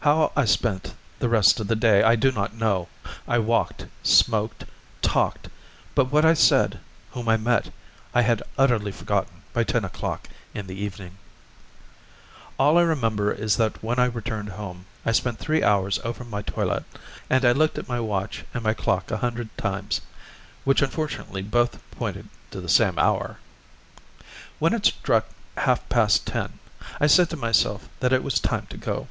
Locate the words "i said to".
27.00-27.38